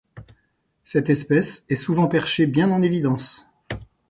Cette 0.83 1.11
espèce 1.11 1.63
est 1.69 1.75
souvent 1.75 2.07
perchée 2.07 2.47
bien 2.47 2.71
en 2.71 2.81
évidence. 2.81 3.45